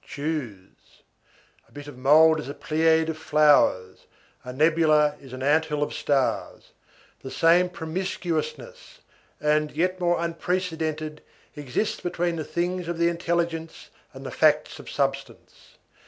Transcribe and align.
Choose. 0.03 1.03
A 1.67 1.71
bit 1.71 1.85
of 1.87 1.95
mould 1.95 2.39
is 2.39 2.49
a 2.49 2.55
pleiad 2.55 3.07
of 3.09 3.19
flowers; 3.19 4.07
a 4.43 4.51
nebula 4.51 5.15
is 5.21 5.31
an 5.31 5.43
ant 5.43 5.65
hill 5.65 5.83
of 5.83 5.93
stars. 5.93 6.71
The 7.21 7.29
same 7.29 7.69
promiscuousness, 7.69 9.01
and 9.39 9.71
yet 9.71 9.99
more 9.99 10.19
unprecedented, 10.19 11.21
exists 11.55 11.99
between 12.01 12.37
the 12.37 12.43
things 12.43 12.87
of 12.87 12.97
the 12.97 13.09
intelligence 13.09 13.89
and 14.11 14.25
the 14.25 14.31
facts 14.31 14.79
of 14.79 14.89
substance. 14.89 15.77